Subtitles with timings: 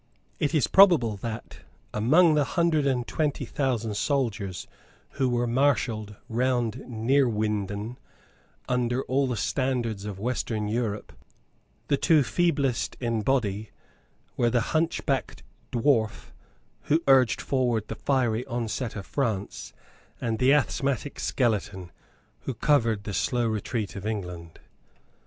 [0.39, 1.59] It is probable that,
[1.93, 4.65] among the hundred and twenty thousand soldiers
[5.11, 7.97] who were marshalled round Neerwinden
[8.67, 11.13] under all the standards of Western Europe,
[11.87, 13.69] the two feeblest in body
[14.35, 16.31] were the hunchbacked dwarf
[16.85, 19.71] who urged forward the fiery onset of France,
[20.19, 21.91] and the asthmatic skeleton
[22.39, 24.59] who covered the slow retreat of England.